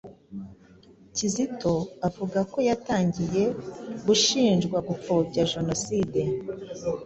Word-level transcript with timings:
Kizito 1.15 1.73
avuga 2.07 2.39
ko 2.51 2.57
yatangiye 2.69 3.43
gushinjwa 4.05 4.77
gupfobya 4.87 5.41
jenoside. 5.53 6.21